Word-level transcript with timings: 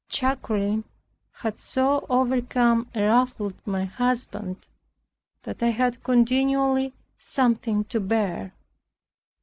Chagrin 0.09 0.83
had 1.31 1.59
so 1.59 2.07
overcome 2.09 2.87
and 2.91 3.05
ruffled 3.05 3.53
my 3.67 3.83
husband 3.83 4.67
that 5.43 5.61
I 5.61 5.69
had 5.69 6.03
continually 6.03 6.95
something 7.19 7.83
to 7.83 7.99
bear. 7.99 8.55